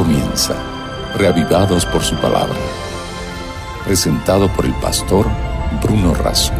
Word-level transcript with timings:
comienza, 0.00 0.54
reavivados 1.18 1.84
por 1.84 2.00
su 2.00 2.16
palabra. 2.16 2.56
Presentado 3.84 4.48
por 4.56 4.64
el 4.64 4.72
pastor 4.80 5.26
Bruno 5.82 6.14
Razo. 6.14 6.54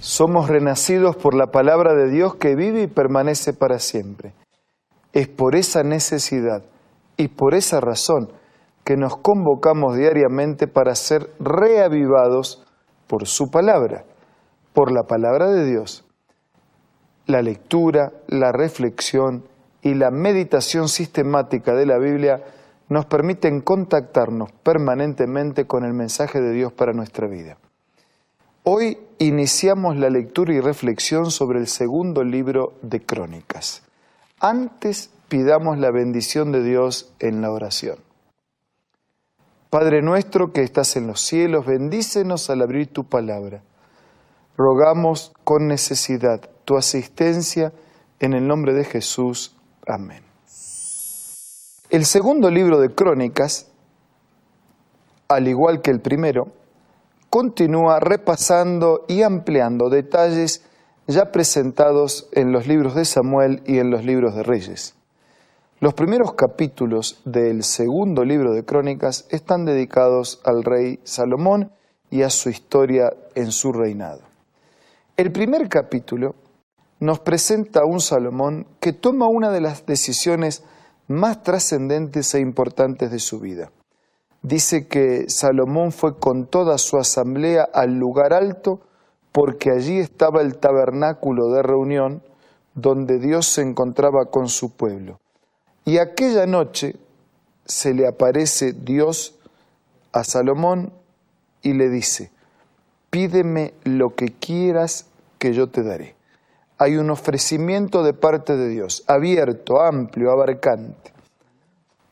Somos 0.00 0.48
renacidos 0.48 1.16
por 1.16 1.34
la 1.34 1.48
palabra 1.48 1.94
de 1.94 2.08
Dios 2.08 2.36
que 2.36 2.54
vive 2.54 2.84
y 2.84 2.86
permanece 2.86 3.52
para 3.52 3.78
siempre. 3.78 4.32
Es 5.12 5.28
por 5.28 5.54
esa 5.54 5.82
necesidad 5.82 6.62
y 7.18 7.28
por 7.28 7.54
esa 7.54 7.78
razón 7.80 8.32
que 8.84 8.96
nos 8.96 9.18
convocamos 9.18 9.98
diariamente 9.98 10.66
para 10.66 10.94
ser 10.94 11.30
reavivados 11.38 12.64
por 13.06 13.26
su 13.26 13.50
palabra, 13.50 14.06
por 14.72 14.92
la 14.92 15.02
palabra 15.02 15.50
de 15.50 15.66
Dios. 15.66 16.06
La 17.26 17.42
lectura, 17.42 18.12
la 18.28 18.50
reflexión 18.50 19.49
y 19.82 19.94
la 19.94 20.10
meditación 20.10 20.88
sistemática 20.88 21.74
de 21.74 21.86
la 21.86 21.98
Biblia 21.98 22.42
nos 22.88 23.06
permiten 23.06 23.60
contactarnos 23.60 24.50
permanentemente 24.52 25.66
con 25.66 25.84
el 25.84 25.94
mensaje 25.94 26.40
de 26.40 26.52
Dios 26.52 26.72
para 26.72 26.92
nuestra 26.92 27.28
vida. 27.28 27.56
Hoy 28.64 28.98
iniciamos 29.18 29.96
la 29.96 30.10
lectura 30.10 30.52
y 30.52 30.60
reflexión 30.60 31.30
sobre 31.30 31.60
el 31.60 31.66
segundo 31.66 32.24
libro 32.24 32.74
de 32.82 33.00
Crónicas. 33.00 33.82
Antes 34.38 35.10
pidamos 35.28 35.78
la 35.78 35.90
bendición 35.90 36.52
de 36.52 36.62
Dios 36.62 37.12
en 37.20 37.40
la 37.40 37.50
oración. 37.50 37.98
Padre 39.70 40.02
nuestro 40.02 40.52
que 40.52 40.62
estás 40.62 40.96
en 40.96 41.06
los 41.06 41.20
cielos, 41.20 41.64
bendícenos 41.64 42.50
al 42.50 42.60
abrir 42.60 42.88
tu 42.88 43.04
palabra. 43.04 43.62
Rogamos 44.56 45.32
con 45.44 45.68
necesidad 45.68 46.50
tu 46.64 46.76
asistencia 46.76 47.72
en 48.18 48.34
el 48.34 48.48
nombre 48.48 48.74
de 48.74 48.84
Jesús. 48.84 49.54
Amén. 49.90 50.22
El 51.90 52.04
segundo 52.04 52.50
libro 52.50 52.80
de 52.80 52.94
Crónicas, 52.94 53.66
al 55.28 55.48
igual 55.48 55.82
que 55.82 55.90
el 55.90 56.00
primero, 56.00 56.52
continúa 57.28 57.98
repasando 57.98 59.04
y 59.08 59.22
ampliando 59.22 59.88
detalles 59.88 60.64
ya 61.08 61.32
presentados 61.32 62.28
en 62.32 62.52
los 62.52 62.68
libros 62.68 62.94
de 62.94 63.04
Samuel 63.04 63.62
y 63.66 63.78
en 63.78 63.90
los 63.90 64.04
libros 64.04 64.36
de 64.36 64.44
Reyes. 64.44 64.94
Los 65.80 65.94
primeros 65.94 66.34
capítulos 66.34 67.20
del 67.24 67.64
segundo 67.64 68.24
libro 68.24 68.52
de 68.52 68.64
Crónicas 68.64 69.26
están 69.30 69.64
dedicados 69.64 70.40
al 70.44 70.62
rey 70.62 71.00
Salomón 71.02 71.72
y 72.10 72.22
a 72.22 72.30
su 72.30 72.48
historia 72.48 73.12
en 73.34 73.50
su 73.50 73.72
reinado. 73.72 74.20
El 75.16 75.32
primer 75.32 75.68
capítulo 75.68 76.34
nos 77.00 77.18
presenta 77.18 77.80
un 77.84 78.00
Salomón 78.00 78.66
que 78.78 78.92
toma 78.92 79.26
una 79.26 79.50
de 79.50 79.62
las 79.62 79.86
decisiones 79.86 80.62
más 81.08 81.42
trascendentes 81.42 82.34
e 82.34 82.40
importantes 82.40 83.10
de 83.10 83.18
su 83.18 83.40
vida. 83.40 83.72
Dice 84.42 84.86
que 84.86 85.24
Salomón 85.28 85.92
fue 85.92 86.18
con 86.18 86.46
toda 86.46 86.76
su 86.76 86.98
asamblea 86.98 87.66
al 87.72 87.98
lugar 87.98 88.34
alto 88.34 88.80
porque 89.32 89.70
allí 89.70 89.98
estaba 89.98 90.42
el 90.42 90.58
tabernáculo 90.58 91.48
de 91.48 91.62
reunión 91.62 92.22
donde 92.74 93.18
Dios 93.18 93.46
se 93.46 93.62
encontraba 93.62 94.26
con 94.30 94.48
su 94.48 94.76
pueblo. 94.76 95.20
Y 95.86 95.98
aquella 95.98 96.46
noche 96.46 96.96
se 97.64 97.94
le 97.94 98.06
aparece 98.06 98.72
Dios 98.72 99.36
a 100.12 100.22
Salomón 100.24 100.92
y 101.62 101.72
le 101.72 101.88
dice, 101.88 102.30
pídeme 103.08 103.72
lo 103.84 104.14
que 104.14 104.26
quieras 104.26 105.06
que 105.38 105.54
yo 105.54 105.68
te 105.68 105.82
daré 105.82 106.19
hay 106.80 106.96
un 106.96 107.10
ofrecimiento 107.10 108.02
de 108.02 108.14
parte 108.14 108.56
de 108.56 108.70
Dios, 108.70 109.04
abierto, 109.06 109.82
amplio, 109.82 110.30
abarcante. 110.30 111.12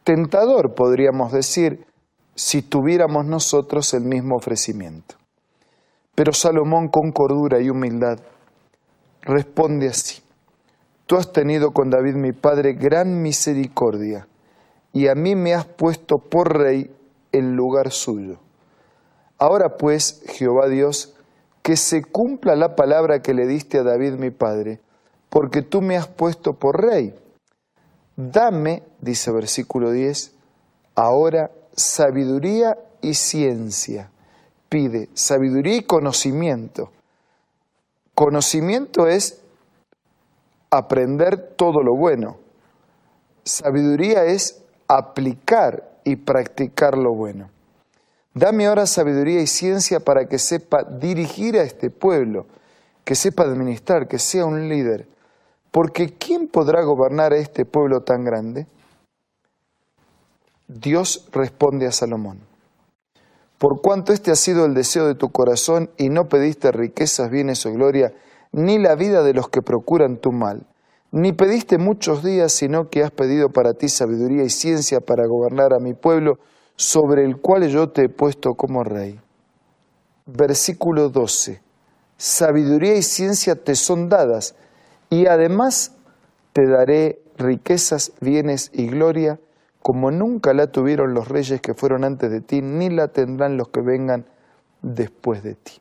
Tentador, 0.05 0.74
podríamos 0.74 1.33
decir, 1.33 1.86
si 2.34 2.61
tuviéramos 2.61 3.24
nosotros 3.24 3.95
el 3.95 4.02
mismo 4.02 4.36
ofrecimiento. 4.36 5.14
Pero 6.14 6.34
Salomón 6.34 6.89
con 6.89 7.12
cordura 7.12 7.62
y 7.62 7.70
humildad 7.70 8.18
responde 9.23 9.89
así, 9.89 10.20
Tú 11.07 11.17
has 11.17 11.33
tenido 11.33 11.70
con 11.70 11.89
David 11.89 12.17
mi 12.17 12.33
padre 12.33 12.74
gran 12.74 13.23
misericordia, 13.23 14.28
y 14.92 15.08
a 15.08 15.14
mí 15.14 15.34
me 15.34 15.55
has 15.55 15.64
puesto 15.64 16.18
por 16.18 16.58
rey 16.58 16.95
en 17.33 17.57
lugar 17.57 17.90
suyo. 17.90 18.39
Ahora 19.39 19.78
pues, 19.78 20.23
Jehová 20.27 20.68
Dios, 20.68 21.14
que 21.68 21.77
se 21.77 22.02
cumpla 22.02 22.56
la 22.56 22.74
palabra 22.74 23.20
que 23.20 23.34
le 23.34 23.46
diste 23.46 23.77
a 23.77 23.83
David 23.83 24.14
mi 24.14 24.30
padre, 24.30 24.80
porque 25.29 25.61
tú 25.61 25.83
me 25.83 25.98
has 25.98 26.06
puesto 26.06 26.55
por 26.55 26.83
rey. 26.83 27.14
Dame, 28.17 28.84
dice 29.02 29.30
versículo 29.30 29.90
10, 29.90 30.33
ahora 30.95 31.51
sabiduría 31.77 32.78
y 33.02 33.12
ciencia. 33.12 34.08
Pide 34.70 35.11
sabiduría 35.12 35.77
y 35.77 35.83
conocimiento. 35.83 36.90
Conocimiento 38.14 39.07
es 39.07 39.39
aprender 40.70 41.51
todo 41.55 41.83
lo 41.83 41.95
bueno. 41.95 42.39
Sabiduría 43.45 44.24
es 44.24 44.62
aplicar 44.89 45.86
y 46.02 46.17
practicar 46.17 46.96
lo 46.96 47.12
bueno. 47.12 47.51
Dame 48.34 48.66
ahora 48.66 48.86
sabiduría 48.86 49.40
y 49.40 49.46
ciencia 49.46 50.00
para 50.00 50.27
que 50.27 50.39
sepa 50.39 50.84
dirigir 50.84 51.58
a 51.58 51.62
este 51.62 51.90
pueblo, 51.90 52.46
que 53.05 53.14
sepa 53.14 53.44
administrar, 53.44 54.06
que 54.06 54.18
sea 54.18 54.44
un 54.44 54.68
líder. 54.68 55.06
Porque 55.70 56.14
¿quién 56.18 56.48
podrá 56.48 56.83
gobernar 56.83 57.33
a 57.33 57.39
este 57.39 57.64
pueblo 57.64 58.02
tan 58.02 58.24
grande? 58.24 58.66
Dios 60.66 61.28
responde 61.33 61.86
a 61.86 61.92
Salomón. 61.92 62.40
Por 63.58 63.80
cuanto 63.80 64.12
este 64.12 64.30
ha 64.30 64.36
sido 64.36 64.64
el 64.66 64.74
deseo 64.74 65.06
de 65.06 65.14
tu 65.14 65.30
corazón 65.30 65.90
y 65.96 66.10
no 66.10 66.28
pediste 66.28 66.70
riquezas, 66.70 67.30
bienes 67.30 67.66
o 67.66 67.72
gloria, 67.72 68.12
ni 68.52 68.78
la 68.78 68.95
vida 68.95 69.22
de 69.22 69.34
los 69.34 69.48
que 69.48 69.62
procuran 69.62 70.18
tu 70.18 70.30
mal, 70.30 70.66
ni 71.10 71.33
pediste 71.33 71.78
muchos 71.78 72.22
días, 72.22 72.52
sino 72.52 72.89
que 72.89 73.02
has 73.02 73.10
pedido 73.10 73.48
para 73.48 73.74
ti 73.74 73.89
sabiduría 73.89 74.45
y 74.45 74.50
ciencia 74.50 75.00
para 75.00 75.27
gobernar 75.27 75.72
a 75.72 75.80
mi 75.80 75.95
pueblo, 75.95 76.39
sobre 76.78 77.24
el 77.24 77.40
cual 77.40 77.68
yo 77.68 77.89
te 77.89 78.05
he 78.05 78.08
puesto 78.08 78.55
como 78.55 78.84
rey. 78.84 79.20
Versículo 80.27 81.08
12. 81.08 81.61
Sabiduría 82.16 82.94
y 82.94 83.02
ciencia 83.02 83.56
te 83.56 83.74
son 83.74 84.08
dadas, 84.08 84.55
y 85.11 85.27
además 85.27 85.96
te 86.52 86.68
daré 86.68 87.20
riquezas, 87.36 88.12
bienes 88.20 88.70
y 88.72 88.86
gloria, 88.86 89.40
como 89.83 90.12
nunca 90.12 90.55
la 90.55 90.68
tuvieron 90.68 91.14
los 91.14 91.28
reyes 91.28 91.61
que 91.61 91.74
fueron 91.74 92.05
antes 92.05 92.30
de 92.30 92.40
ti, 92.42 92.62
ni 92.62 92.90
la 92.90 93.08
tendrán 93.08 93.56
los 93.56 93.70
que 93.70 93.80
vengan 93.80 94.27
después 94.80 95.42
de 95.42 95.55
ti. 95.56 95.80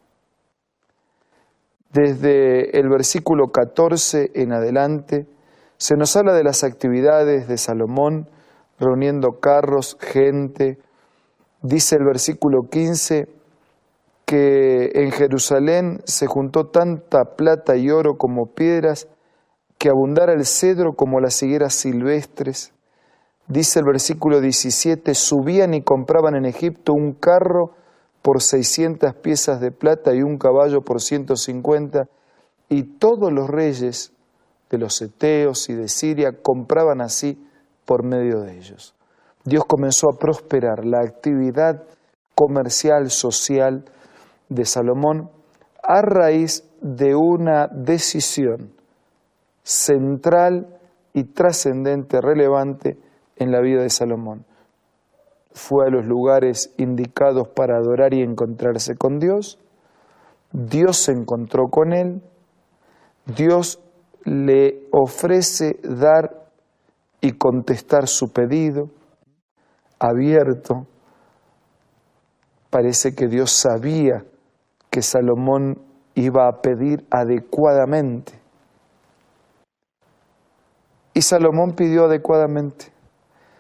Desde 1.93 2.79
el 2.79 2.89
versículo 2.89 3.51
14 3.51 4.31
en 4.33 4.51
adelante 4.51 5.27
se 5.77 5.95
nos 5.95 6.15
habla 6.15 6.33
de 6.33 6.43
las 6.43 6.63
actividades 6.63 7.47
de 7.47 7.57
Salomón, 7.57 8.29
reuniendo 8.79 9.39
carros, 9.39 9.97
gente, 9.99 10.79
Dice 11.61 11.95
el 11.95 12.05
versículo 12.05 12.69
15 12.69 13.27
que 14.25 14.91
en 14.93 15.11
Jerusalén 15.11 16.01
se 16.03 16.27
juntó 16.27 16.67
tanta 16.67 17.35
plata 17.37 17.77
y 17.77 17.89
oro 17.89 18.17
como 18.17 18.53
piedras, 18.53 19.07
que 19.77 19.89
abundara 19.89 20.33
el 20.33 20.45
cedro 20.45 20.93
como 20.93 21.21
las 21.21 21.41
higueras 21.41 21.73
silvestres. 21.73 22.73
Dice 23.47 23.79
el 23.79 23.85
versículo 23.85 24.41
17, 24.41 25.15
subían 25.15 25.73
y 25.73 25.81
compraban 25.81 26.35
en 26.35 26.45
Egipto 26.45 26.91
un 26.91 27.13
carro 27.13 27.71
por 28.21 28.41
600 28.41 29.13
piezas 29.15 29.61
de 29.61 29.71
plata 29.71 30.13
y 30.13 30.21
un 30.21 30.37
caballo 30.37 30.81
por 30.81 31.01
150, 31.01 32.09
y 32.67 32.83
todos 32.97 33.31
los 33.31 33.49
reyes 33.49 34.11
de 34.69 34.77
los 34.77 35.01
Eteos 35.01 35.69
y 35.69 35.75
de 35.75 35.87
Siria 35.87 36.33
compraban 36.41 36.99
así 36.99 37.41
por 37.85 38.03
medio 38.03 38.41
de 38.41 38.57
ellos. 38.57 38.96
Dios 39.47 39.63
comenzó 39.63 40.09
a 40.09 40.17
prosperar 40.17 40.83
la 40.83 40.99
actividad 40.99 41.85
comercial, 42.35 43.09
social 43.09 43.85
de 44.49 44.65
Salomón 44.65 45.29
a 45.81 46.01
raíz 46.01 46.69
de 46.81 47.15
una 47.15 47.67
decisión 47.67 48.73
central 49.63 50.77
y 51.13 51.23
trascendente, 51.23 52.19
relevante 52.19 52.97
en 53.37 53.53
la 53.53 53.61
vida 53.61 53.83
de 53.83 53.89
Salomón. 53.89 54.45
Fue 55.53 55.85
a 55.87 55.89
los 55.91 56.05
lugares 56.05 56.73
indicados 56.75 57.47
para 57.47 57.77
adorar 57.77 58.13
y 58.13 58.23
encontrarse 58.23 58.97
con 58.97 59.17
Dios. 59.17 59.59
Dios 60.51 60.97
se 60.97 61.13
encontró 61.13 61.69
con 61.69 61.93
él. 61.93 62.21
Dios 63.25 63.79
le 64.25 64.89
ofrece 64.91 65.79
dar 65.83 66.49
y 67.21 67.31
contestar 67.37 68.09
su 68.09 68.33
pedido 68.33 68.89
abierto, 69.99 70.87
parece 72.69 73.15
que 73.15 73.27
Dios 73.27 73.51
sabía 73.51 74.23
que 74.89 75.01
Salomón 75.01 75.81
iba 76.15 76.47
a 76.47 76.61
pedir 76.61 77.05
adecuadamente. 77.11 78.33
Y 81.13 81.21
Salomón 81.21 81.73
pidió 81.75 82.05
adecuadamente, 82.05 82.87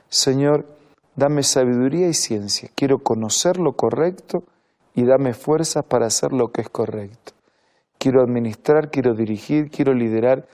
Señor, 0.09 0.65
dame 1.15 1.41
sabiduría 1.43 2.07
y 2.07 2.13
ciencia, 2.13 2.69
quiero 2.75 2.99
conocer 2.99 3.57
lo 3.57 3.73
correcto 3.73 4.43
y 4.93 5.05
dame 5.05 5.33
fuerza 5.33 5.81
para 5.81 6.07
hacer 6.07 6.33
lo 6.33 6.49
que 6.49 6.61
es 6.61 6.69
correcto. 6.69 7.33
Quiero 7.97 8.21
administrar, 8.21 8.89
quiero 8.91 9.15
dirigir, 9.15 9.69
quiero 9.69 9.93
liderar, 9.93 10.47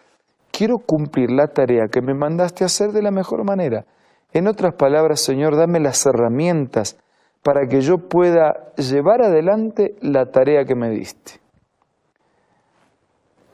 quiero 0.51 0.77
cumplir 0.77 1.31
la 1.31 1.47
tarea 1.47 1.87
que 1.91 2.01
me 2.01 2.13
mandaste 2.13 2.63
a 2.63 2.67
hacer 2.67 2.91
de 2.91 3.01
la 3.01 3.11
mejor 3.11 3.43
manera. 3.43 3.85
En 4.33 4.47
otras 4.47 4.73
palabras, 4.73 5.21
Señor, 5.21 5.55
dame 5.55 5.79
las 5.79 6.05
herramientas 6.07 6.97
para 7.43 7.67
que 7.67 7.81
yo 7.81 7.97
pueda 7.97 8.73
llevar 8.75 9.21
adelante 9.21 9.95
la 10.01 10.31
tarea 10.31 10.65
que 10.65 10.75
me 10.75 10.89
diste. 10.89 11.33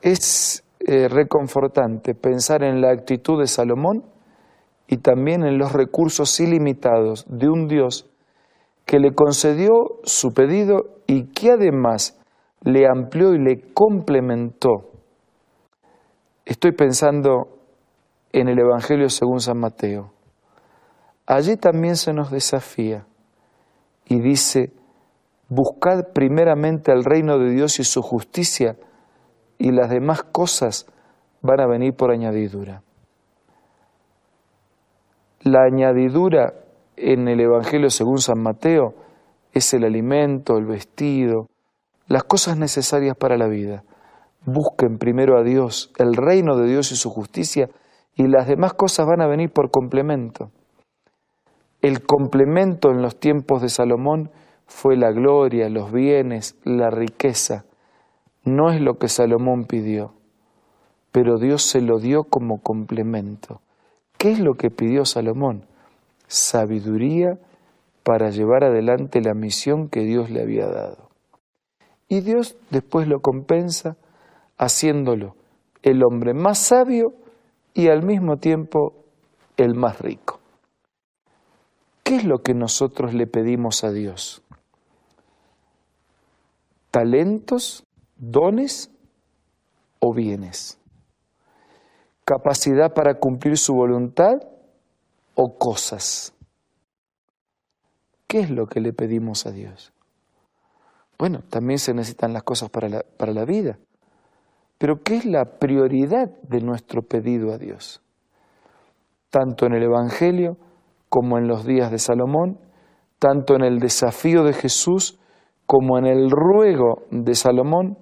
Es 0.00 0.64
eh, 0.78 1.08
reconfortante 1.08 2.14
pensar 2.14 2.62
en 2.62 2.80
la 2.80 2.90
actitud 2.90 3.38
de 3.38 3.46
Salomón 3.46 4.04
y 4.86 4.96
también 4.98 5.44
en 5.44 5.58
los 5.58 5.72
recursos 5.72 6.40
ilimitados 6.40 7.26
de 7.28 7.50
un 7.50 7.68
Dios 7.68 8.08
que 8.86 8.98
le 8.98 9.14
concedió 9.14 10.00
su 10.04 10.32
pedido 10.32 11.02
y 11.06 11.24
que 11.32 11.50
además 11.52 12.18
le 12.62 12.86
amplió 12.88 13.34
y 13.34 13.38
le 13.38 13.72
complementó. 13.74 14.90
Estoy 16.46 16.72
pensando 16.72 17.58
en 18.32 18.48
el 18.48 18.58
Evangelio 18.58 19.10
según 19.10 19.40
San 19.40 19.58
Mateo. 19.58 20.12
Allí 21.30 21.56
también 21.56 21.94
se 21.94 22.12
nos 22.12 22.32
desafía 22.32 23.06
y 24.04 24.20
dice, 24.20 24.72
buscad 25.48 26.12
primeramente 26.12 26.90
el 26.90 27.04
reino 27.04 27.38
de 27.38 27.50
Dios 27.50 27.78
y 27.78 27.84
su 27.84 28.02
justicia 28.02 28.76
y 29.56 29.70
las 29.70 29.90
demás 29.90 30.24
cosas 30.24 30.86
van 31.40 31.60
a 31.60 31.68
venir 31.68 31.94
por 31.94 32.10
añadidura. 32.10 32.82
La 35.42 35.62
añadidura 35.62 36.52
en 36.96 37.28
el 37.28 37.38
Evangelio 37.38 37.90
según 37.90 38.18
San 38.18 38.42
Mateo 38.42 38.96
es 39.52 39.72
el 39.72 39.84
alimento, 39.84 40.58
el 40.58 40.66
vestido, 40.66 41.46
las 42.08 42.24
cosas 42.24 42.58
necesarias 42.58 43.16
para 43.16 43.36
la 43.36 43.46
vida. 43.46 43.84
Busquen 44.44 44.98
primero 44.98 45.38
a 45.38 45.44
Dios, 45.44 45.92
el 45.96 46.16
reino 46.16 46.56
de 46.56 46.66
Dios 46.66 46.90
y 46.90 46.96
su 46.96 47.08
justicia, 47.08 47.68
y 48.16 48.26
las 48.26 48.48
demás 48.48 48.72
cosas 48.72 49.06
van 49.06 49.20
a 49.20 49.28
venir 49.28 49.52
por 49.52 49.70
complemento. 49.70 50.50
El 51.82 52.02
complemento 52.02 52.90
en 52.90 53.00
los 53.00 53.18
tiempos 53.18 53.62
de 53.62 53.70
Salomón 53.70 54.30
fue 54.66 54.96
la 54.96 55.12
gloria, 55.12 55.70
los 55.70 55.90
bienes, 55.90 56.56
la 56.64 56.90
riqueza. 56.90 57.64
No 58.44 58.70
es 58.70 58.80
lo 58.82 58.98
que 58.98 59.08
Salomón 59.08 59.64
pidió, 59.64 60.12
pero 61.10 61.38
Dios 61.38 61.62
se 61.62 61.80
lo 61.80 61.98
dio 61.98 62.24
como 62.24 62.60
complemento. 62.62 63.62
¿Qué 64.18 64.30
es 64.30 64.40
lo 64.40 64.54
que 64.54 64.70
pidió 64.70 65.06
Salomón? 65.06 65.64
Sabiduría 66.26 67.38
para 68.02 68.28
llevar 68.28 68.64
adelante 68.64 69.22
la 69.22 69.32
misión 69.32 69.88
que 69.88 70.00
Dios 70.00 70.28
le 70.28 70.42
había 70.42 70.66
dado. 70.66 71.08
Y 72.08 72.20
Dios 72.20 72.56
después 72.70 73.08
lo 73.08 73.20
compensa 73.20 73.96
haciéndolo 74.58 75.34
el 75.82 76.02
hombre 76.04 76.34
más 76.34 76.58
sabio 76.58 77.14
y 77.72 77.88
al 77.88 78.02
mismo 78.02 78.36
tiempo 78.36 78.92
el 79.56 79.74
más 79.74 79.98
rico. 80.00 80.39
¿Qué 82.10 82.16
es 82.16 82.24
lo 82.24 82.42
que 82.42 82.54
nosotros 82.54 83.14
le 83.14 83.28
pedimos 83.28 83.84
a 83.84 83.92
Dios? 83.92 84.42
¿Talentos, 86.90 87.84
dones 88.16 88.90
o 90.00 90.12
bienes? 90.12 90.80
capacidad 92.24 92.94
para 92.94 93.20
cumplir 93.20 93.56
su 93.56 93.74
voluntad 93.74 94.42
o 95.36 95.56
cosas. 95.56 96.34
¿Qué 98.26 98.40
es 98.40 98.50
lo 98.50 98.66
que 98.66 98.80
le 98.80 98.92
pedimos 98.92 99.46
a 99.46 99.52
Dios? 99.52 99.92
Bueno, 101.16 101.44
también 101.48 101.78
se 101.78 101.94
necesitan 101.94 102.32
las 102.32 102.42
cosas 102.42 102.70
para 102.70 102.88
la, 102.88 103.04
para 103.04 103.32
la 103.32 103.44
vida, 103.44 103.78
pero 104.78 105.04
¿qué 105.04 105.14
es 105.14 105.26
la 105.26 105.44
prioridad 105.60 106.28
de 106.42 106.60
nuestro 106.60 107.02
pedido 107.02 107.52
a 107.52 107.58
Dios? 107.58 108.02
Tanto 109.30 109.66
en 109.66 109.74
el 109.74 109.84
Evangelio 109.84 110.56
como 111.10 111.36
en 111.36 111.48
los 111.48 111.66
días 111.66 111.90
de 111.90 111.98
Salomón, 111.98 112.58
tanto 113.18 113.54
en 113.54 113.62
el 113.62 113.80
desafío 113.80 114.44
de 114.44 114.54
Jesús 114.54 115.18
como 115.66 115.98
en 115.98 116.06
el 116.06 116.30
ruego 116.30 117.02
de 117.10 117.34
Salomón, 117.34 117.98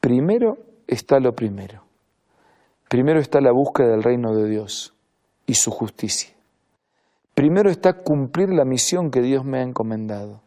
primero 0.00 0.56
está 0.86 1.20
lo 1.20 1.34
primero. 1.34 1.82
Primero 2.88 3.20
está 3.20 3.40
la 3.40 3.52
búsqueda 3.52 3.88
del 3.88 4.02
reino 4.02 4.34
de 4.34 4.48
Dios 4.48 4.94
y 5.46 5.54
su 5.54 5.70
justicia. 5.70 6.34
Primero 7.34 7.70
está 7.70 8.02
cumplir 8.02 8.50
la 8.50 8.64
misión 8.64 9.10
que 9.10 9.20
Dios 9.20 9.44
me 9.44 9.58
ha 9.58 9.62
encomendado. 9.62 10.40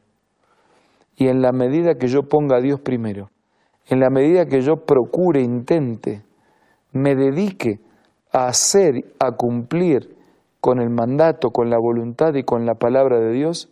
Y 1.18 1.28
en 1.28 1.42
la 1.42 1.52
medida 1.52 1.96
que 1.96 2.08
yo 2.08 2.24
ponga 2.24 2.58
a 2.58 2.62
Dios 2.62 2.80
primero, 2.80 3.30
en 3.88 4.00
la 4.00 4.10
medida 4.10 4.46
que 4.46 4.62
yo 4.62 4.86
procure, 4.86 5.42
intente, 5.42 6.24
me 6.92 7.16
dedique 7.16 7.80
a 8.32 8.48
hacer, 8.48 9.14
a 9.20 9.32
cumplir 9.32 10.15
con 10.66 10.80
el 10.80 10.90
mandato, 10.90 11.52
con 11.52 11.70
la 11.70 11.78
voluntad 11.78 12.34
y 12.34 12.44
con 12.44 12.66
la 12.66 12.74
palabra 12.74 13.20
de 13.20 13.32
Dios, 13.32 13.70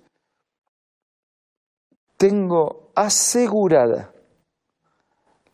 tengo 2.17 2.91
asegurada 2.93 4.11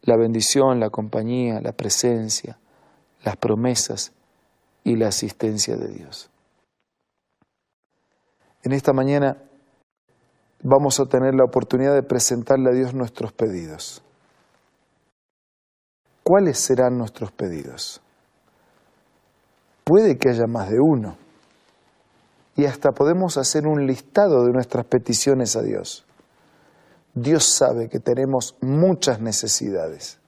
la 0.01 0.17
bendición, 0.17 0.81
la 0.81 0.89
compañía, 0.89 1.61
la 1.61 1.71
presencia, 1.71 2.59
las 3.23 3.37
promesas 3.37 4.11
y 4.83 4.97
la 4.97 5.07
asistencia 5.07 5.77
de 5.77 5.87
Dios. 5.87 6.29
En 8.63 8.73
esta 8.73 8.91
mañana 8.91 9.37
vamos 10.61 10.99
a 10.99 11.05
tener 11.05 11.35
la 11.35 11.45
oportunidad 11.45 11.93
de 11.93 12.03
presentarle 12.03 12.69
a 12.69 12.73
Dios 12.73 12.93
nuestros 12.93 13.31
pedidos. 13.31 14.03
¿Cuáles 16.21 16.59
serán 16.59 16.97
nuestros 16.97 17.31
pedidos? 17.31 18.01
Puede 19.85 20.17
que 20.17 20.31
haya 20.31 20.45
más 20.45 20.69
de 20.69 20.81
uno. 20.81 21.28
Y 22.59 22.65
hasta 22.65 22.91
podemos 22.91 23.37
hacer 23.37 23.65
un 23.65 23.87
listado 23.87 24.43
de 24.43 24.51
nuestras 24.51 24.83
peticiones 24.83 25.55
a 25.55 25.61
Dios. 25.61 26.05
Dios 27.13 27.45
sabe 27.45 27.87
que 27.87 28.01
tenemos 28.01 28.57
muchas 28.59 29.21
necesidades, 29.21 30.19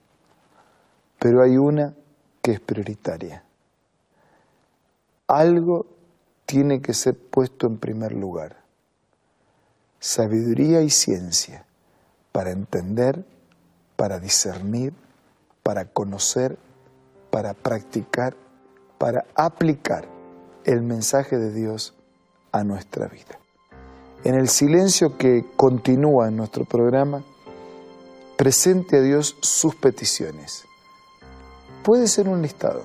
pero 1.20 1.44
hay 1.44 1.58
una 1.58 1.94
que 2.42 2.54
es 2.54 2.62
prioritaria. 2.62 3.44
Algo 5.28 5.88
tiene 6.46 6.82
que 6.82 6.94
ser 6.94 7.18
puesto 7.18 7.68
en 7.68 7.78
primer 7.80 8.14
lugar. 8.14 8.64
Sabiduría 10.00 10.84
y 10.84 10.90
ciencia 10.90 11.66
para 12.32 12.52
entender, 12.52 13.26
para 13.98 14.22
discernir, 14.22 14.94
para 15.64 15.84
conocer, 15.84 16.58
para 17.30 17.54
practicar, 17.54 18.38
para 18.98 19.26
aplicar 19.36 20.08
el 20.64 20.82
mensaje 20.82 21.38
de 21.38 21.52
Dios 21.52 21.94
a 22.52 22.64
nuestra 22.64 23.08
vida. 23.08 23.40
En 24.24 24.36
el 24.36 24.50
silencio 24.50 25.18
que 25.18 25.46
continúa 25.56 26.28
en 26.28 26.38
nuestro 26.38 26.66
programa, 26.66 27.24
presente 28.38 28.98
a 28.98 29.02
Dios 29.02 29.38
sus 29.42 29.76
peticiones 29.76 30.66
Puede 31.84 32.06
ser 32.08 32.30
un 32.30 32.44
listado, 32.44 32.84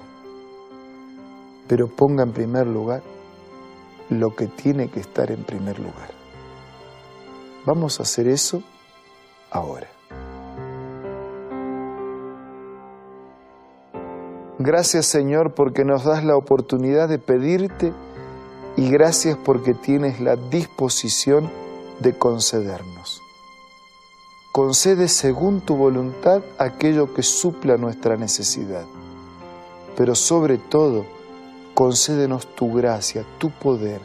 pero 1.69 1.87
ponga 1.87 2.23
en 2.23 2.33
primer 2.33 2.67
lugar 2.67 3.03
lo 4.09 4.35
que 4.35 4.47
tiene 4.47 4.89
que 4.89 5.01
estar 5.01 5.31
en 5.31 5.45
primer 5.45 5.79
lugar. 5.79 6.09
Vamos 7.67 8.01
a 8.01 8.05
hacer 8.05 8.27
eso 8.27 8.63
ahora. 9.51 9.87
Gracias 14.59 15.05
Señor 15.05 15.53
porque 15.53 15.85
nos 15.85 16.05
das 16.05 16.25
la 16.25 16.39
oportunidad 16.39 17.07
de 17.11 17.19
pedirte 17.19 17.93
y 18.77 18.91
gracias 18.91 19.37
porque 19.37 19.75
tienes 19.75 20.21
la 20.21 20.37
disposición 20.37 21.51
de 22.01 22.17
concedernos 22.17 23.23
concede 24.57 25.09
según 25.09 25.61
tu 25.61 25.77
voluntad 25.77 26.41
aquello 26.57 27.13
que 27.13 27.23
supla 27.23 27.77
nuestra 27.77 28.17
necesidad. 28.17 28.87
Pero 29.99 30.15
sobre 30.15 30.57
todo, 30.57 31.05
concédenos 31.75 32.47
tu 32.55 32.73
gracia, 32.73 33.23
tu 33.37 33.51
poder, 33.51 34.01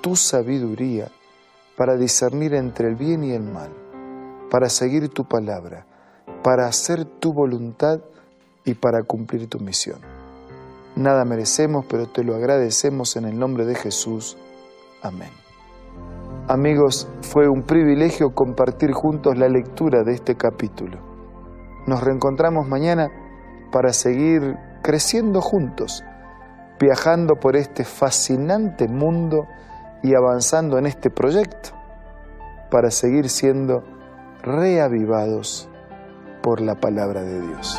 tu 0.00 0.14
sabiduría 0.14 1.10
para 1.76 1.96
discernir 1.96 2.54
entre 2.54 2.86
el 2.86 2.94
bien 2.94 3.24
y 3.24 3.32
el 3.32 3.42
mal, 3.42 3.72
para 4.48 4.68
seguir 4.68 5.08
tu 5.08 5.24
palabra, 5.24 5.84
para 6.44 6.68
hacer 6.68 7.04
tu 7.04 7.32
voluntad 7.32 7.98
y 8.64 8.74
para 8.74 9.02
cumplir 9.02 9.48
tu 9.48 9.58
misión. 9.58 10.09
Nada 10.96 11.24
merecemos, 11.24 11.86
pero 11.88 12.06
te 12.06 12.24
lo 12.24 12.34
agradecemos 12.34 13.16
en 13.16 13.24
el 13.24 13.38
nombre 13.38 13.64
de 13.64 13.74
Jesús. 13.74 14.36
Amén. 15.02 15.30
Amigos, 16.48 17.08
fue 17.22 17.48
un 17.48 17.62
privilegio 17.62 18.34
compartir 18.34 18.92
juntos 18.92 19.38
la 19.38 19.48
lectura 19.48 20.02
de 20.02 20.14
este 20.14 20.36
capítulo. 20.36 20.98
Nos 21.86 22.02
reencontramos 22.02 22.68
mañana 22.68 23.10
para 23.70 23.92
seguir 23.92 24.56
creciendo 24.82 25.40
juntos 25.40 26.04
viajando 26.80 27.36
por 27.36 27.56
este 27.56 27.84
fascinante 27.84 28.88
mundo 28.88 29.46
y 30.02 30.14
avanzando 30.14 30.78
en 30.78 30.86
este 30.86 31.10
proyecto 31.10 31.70
para 32.70 32.90
seguir 32.90 33.28
siendo 33.28 33.84
reavivados 34.42 35.68
por 36.42 36.62
la 36.62 36.76
palabra 36.76 37.22
de 37.22 37.42
Dios. 37.42 37.78